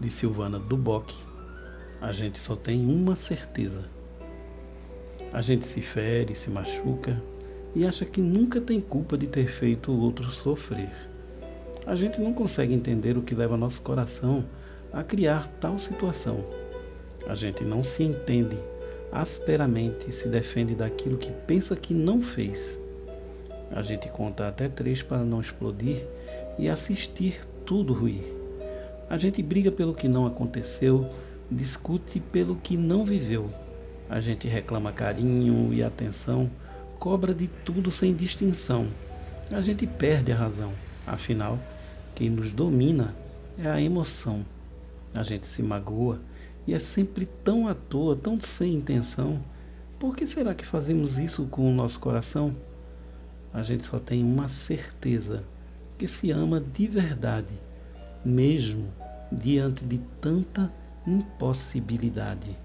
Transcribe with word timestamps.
de 0.00 0.10
Silvana 0.10 0.58
Duboc, 0.58 1.12
a 2.00 2.12
gente 2.12 2.38
só 2.38 2.54
tem 2.54 2.84
uma 2.86 3.16
certeza. 3.16 3.84
A 5.32 5.40
gente 5.40 5.66
se 5.66 5.80
fere, 5.80 6.34
se 6.34 6.50
machuca 6.50 7.20
e 7.74 7.86
acha 7.86 8.04
que 8.04 8.20
nunca 8.20 8.60
tem 8.60 8.80
culpa 8.80 9.18
de 9.18 9.26
ter 9.26 9.48
feito 9.48 9.90
o 9.90 10.00
outro 10.00 10.30
sofrer. 10.30 10.90
A 11.86 11.96
gente 11.96 12.20
não 12.20 12.32
consegue 12.32 12.72
entender 12.72 13.16
o 13.16 13.22
que 13.22 13.34
leva 13.34 13.56
nosso 13.56 13.80
coração 13.82 14.44
a 14.92 15.02
criar 15.02 15.48
tal 15.60 15.78
situação. 15.78 16.44
A 17.26 17.34
gente 17.34 17.64
não 17.64 17.82
se 17.82 18.02
entende 18.02 18.56
asperamente 19.12 20.12
se 20.12 20.28
defende 20.28 20.74
daquilo 20.74 21.16
que 21.16 21.30
pensa 21.46 21.76
que 21.76 21.94
não 21.94 22.22
fez. 22.22 22.78
A 23.70 23.82
gente 23.82 24.08
conta 24.08 24.48
até 24.48 24.68
três 24.68 25.02
para 25.02 25.18
não 25.18 25.40
explodir 25.40 26.06
e 26.58 26.68
assistir 26.68 27.46
tudo 27.64 27.92
ruir. 27.92 28.37
A 29.10 29.16
gente 29.16 29.42
briga 29.42 29.72
pelo 29.72 29.94
que 29.94 30.06
não 30.06 30.26
aconteceu, 30.26 31.08
discute 31.50 32.20
pelo 32.20 32.56
que 32.56 32.76
não 32.76 33.06
viveu. 33.06 33.50
A 34.08 34.20
gente 34.20 34.46
reclama 34.46 34.92
carinho 34.92 35.72
e 35.72 35.82
atenção, 35.82 36.50
cobra 36.98 37.34
de 37.34 37.48
tudo 37.64 37.90
sem 37.90 38.14
distinção. 38.14 38.88
A 39.50 39.62
gente 39.62 39.86
perde 39.86 40.30
a 40.30 40.36
razão. 40.36 40.74
Afinal, 41.06 41.58
quem 42.14 42.28
nos 42.28 42.50
domina 42.50 43.14
é 43.58 43.66
a 43.66 43.80
emoção. 43.80 44.44
A 45.14 45.22
gente 45.22 45.46
se 45.46 45.62
magoa 45.62 46.20
e 46.66 46.74
é 46.74 46.78
sempre 46.78 47.24
tão 47.24 47.66
à 47.66 47.74
toa, 47.74 48.14
tão 48.14 48.38
sem 48.38 48.74
intenção. 48.74 49.42
Por 49.98 50.14
que 50.14 50.26
será 50.26 50.54
que 50.54 50.66
fazemos 50.66 51.16
isso 51.16 51.46
com 51.46 51.66
o 51.66 51.74
nosso 51.74 51.98
coração? 51.98 52.54
A 53.54 53.62
gente 53.62 53.86
só 53.86 53.98
tem 53.98 54.22
uma 54.22 54.50
certeza 54.50 55.44
que 55.96 56.06
se 56.06 56.30
ama 56.30 56.60
de 56.60 56.86
verdade 56.86 57.68
mesmo 58.24 58.92
diante 59.32 59.84
de 59.84 59.98
tanta 60.20 60.72
impossibilidade. 61.06 62.56